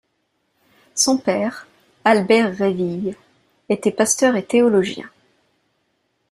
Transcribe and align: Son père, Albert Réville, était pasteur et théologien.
Son 0.95 1.19
père, 1.19 1.67
Albert 2.05 2.55
Réville, 2.57 3.13
était 3.69 3.91
pasteur 3.91 4.35
et 4.35 4.43
théologien. 4.43 5.07